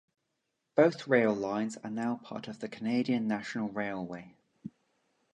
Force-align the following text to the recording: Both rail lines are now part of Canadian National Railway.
Both 0.73 1.07
rail 1.07 1.31
lines 1.31 1.77
are 1.83 1.89
now 1.91 2.15
part 2.23 2.47
of 2.47 2.59
Canadian 2.59 3.27
National 3.27 3.69
Railway. 3.69 4.33